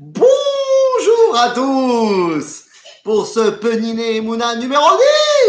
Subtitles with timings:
[0.00, 2.66] Bonjour à tous
[3.02, 4.84] pour ce Peniné Mouna numéro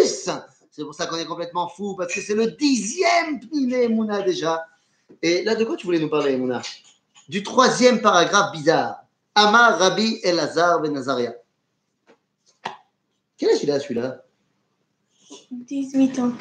[0.01, 0.27] 10
[0.71, 4.65] C'est pour ça qu'on est complètement fou, parce que c'est le dixième Peniné Mouna déjà.
[5.21, 6.63] Et là, de quoi tu voulais nous parler, Mouna?
[7.27, 9.03] Du troisième paragraphe bizarre.
[9.35, 11.35] Amar Rabbi Elazar Ben Nazaria.
[13.37, 14.23] Quel âge il a celui-là?
[15.51, 16.31] 18 ans.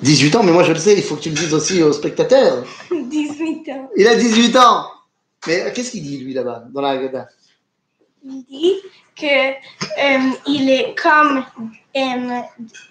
[0.00, 1.92] 18 ans, mais moi je le sais, il faut que tu le dises aussi aux
[1.92, 2.64] spectateurs.
[2.90, 3.90] 18 ans.
[3.98, 4.86] Il a 18 ans
[5.46, 7.28] mais qu'est-ce qu'il dit, lui, là-bas, dans la Haggadah?
[8.22, 8.76] Il dit
[9.16, 11.44] que euh, il est comme,
[11.96, 12.40] euh,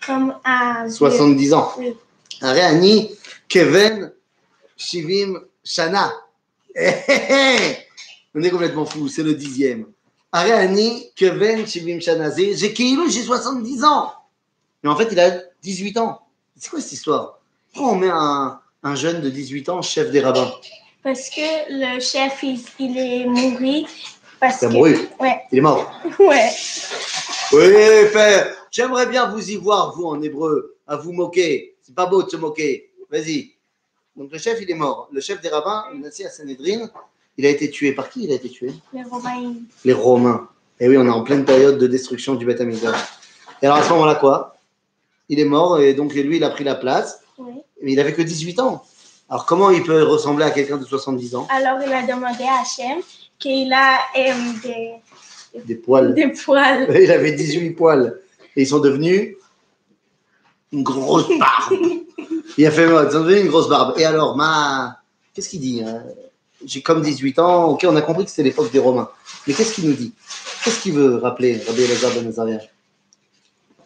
[0.05, 0.89] comme un...
[0.89, 1.71] 70 ans.
[1.77, 1.93] Oui.
[2.41, 3.11] Réani,
[3.47, 4.11] Kevin,
[4.75, 6.11] Shivim, Shana.
[6.75, 7.77] Eh, eh, eh.
[8.33, 9.85] On est complètement fou, c'est le dixième.
[10.33, 12.31] Réani, Kevin, Shivim, Shana.
[12.35, 14.13] J'ai Keilou, j'ai 70 ans.
[14.83, 16.21] Mais en fait, il a 18 ans.
[16.55, 17.39] C'est quoi cette histoire?
[17.73, 20.51] Pourquoi on met un jeune de 18 ans chef des rabbins?
[21.03, 23.85] Parce que le chef, il, il est mouru.
[24.39, 24.97] Parce Il a que, mouru?
[25.19, 25.91] Ouais, Il est mort?
[26.19, 26.49] ouais.
[27.51, 31.75] Oui, père, j'aimerais bien vous y voir, vous, en hébreu, à vous moquer.
[31.81, 32.91] C'est pas beau de se moquer.
[33.09, 33.51] Vas-y.
[34.15, 35.07] Donc, le chef, il est mort.
[35.11, 36.89] Le chef des rabbins, assis à Sanhedrin.
[37.37, 37.93] Il a été tué.
[37.93, 38.25] Par qui?
[38.25, 38.71] Il a été tué?
[38.93, 39.53] Les Romains.
[39.85, 40.49] Les Romains.
[40.79, 42.59] Et oui, on est en pleine période de destruction du Beth.
[42.61, 44.57] Et alors, à ce moment-là, quoi?
[45.29, 47.21] Il est mort et donc lui, il a pris la place.
[47.37, 47.53] Oui.
[47.81, 48.83] Mais il avait que 18 ans.
[49.29, 51.47] Alors, comment il peut ressembler à quelqu'un de 70 ans?
[51.51, 52.99] Alors, il a demandé à Hachem
[53.37, 56.13] qu'il a euh, des, Des poils.
[56.15, 56.87] des poils.
[57.01, 58.19] Il avait 18 poils.
[58.55, 59.35] Et ils sont devenus
[60.73, 61.73] une grosse barbe.
[62.57, 63.97] Il a fait mode, ils sont devenus une grosse barbe.
[63.97, 64.99] Et alors, ma.
[65.33, 66.03] Qu'est-ce qu'il dit hein?
[66.65, 67.65] J'ai comme 18 ans.
[67.69, 69.09] Ok, on a compris que c'était l'époque des Romains.
[69.47, 70.13] Mais qu'est-ce qu'il nous dit?
[70.63, 72.59] Qu'est-ce qu'il veut rappeler, Rabbi Elazar Ben Azaria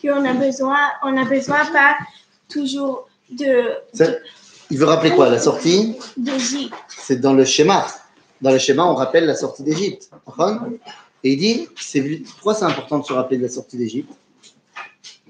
[0.01, 1.95] Qu'on a besoin, on a besoin pas
[2.49, 3.77] toujours de,
[4.71, 6.75] Il veut rappeler quoi La sortie d'Égypte.
[6.87, 7.85] C'est dans le schéma.
[8.41, 10.09] Dans le schéma, on rappelle la sortie d'Égypte.
[11.23, 12.01] Et il dit c'est,
[12.33, 14.11] pourquoi c'est important de se rappeler de la sortie d'Égypte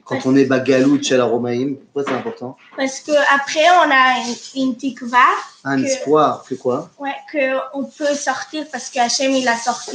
[0.05, 4.27] Quand on est bagalout chez la Romaïm, pourquoi c'est important Parce que après on a
[4.55, 5.17] une, une tikva,
[5.63, 9.55] Un Que- espoir que quoi ouais, que on peut sortir parce que Hachem il a
[9.57, 9.91] sorti,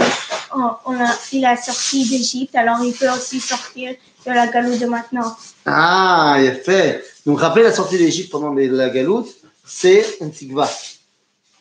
[0.55, 3.95] on, on a, il a sorti d'Égypte, alors il peut aussi sortir
[4.27, 5.37] de la galoute de maintenant.
[5.67, 7.03] Ah, il a fait.
[7.27, 9.29] Donc, rappeler la sortie d'Égypte pendant les- la galoute,
[9.67, 10.69] c'est un tikva.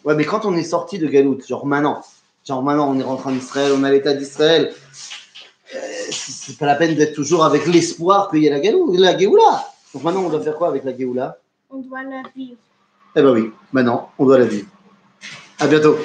[0.03, 2.01] Ouais, mais quand on est sorti de galoute, genre maintenant,
[2.47, 4.73] genre maintenant on est rentré en Israël, on a l'état d'Israël,
[5.75, 5.79] euh,
[6.12, 9.66] c'est pas la peine d'être toujours avec l'espoir qu'il y ait la galoute, la Géoula.
[9.94, 11.38] Donc maintenant, on doit faire quoi avec la Géoula?
[11.69, 12.57] On doit la vivre.
[13.16, 14.68] Eh ben oui, maintenant, on doit la vivre.
[15.59, 15.97] À bientôt.